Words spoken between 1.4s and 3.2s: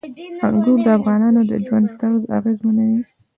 د ژوند طرز اغېزمنوي.